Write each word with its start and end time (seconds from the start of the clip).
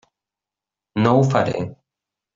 No 1.05 1.11
ho 1.19 1.23
faré. 1.35 1.65